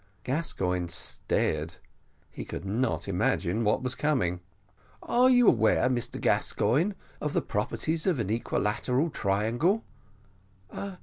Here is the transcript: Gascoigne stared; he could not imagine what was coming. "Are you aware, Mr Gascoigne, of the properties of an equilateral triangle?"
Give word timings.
Gascoigne 0.23 0.87
stared; 0.87 1.75
he 2.31 2.43
could 2.43 2.65
not 2.65 3.07
imagine 3.07 3.63
what 3.63 3.83
was 3.83 3.93
coming. 3.93 4.39
"Are 5.03 5.29
you 5.29 5.47
aware, 5.47 5.89
Mr 5.89 6.19
Gascoigne, 6.19 6.93
of 7.21 7.33
the 7.33 7.41
properties 7.43 8.07
of 8.07 8.17
an 8.17 8.31
equilateral 8.31 9.11
triangle?" 9.11 9.83